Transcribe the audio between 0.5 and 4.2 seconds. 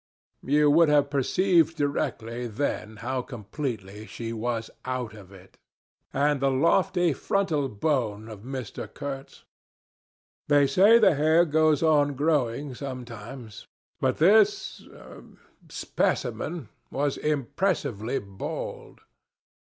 would have perceived directly then how completely